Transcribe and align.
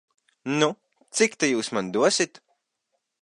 Nu, 0.63 0.69
cik 1.19 1.37
ta 1.43 1.51
jūs 1.51 1.71
man 1.79 1.91
dosit? 1.99 2.43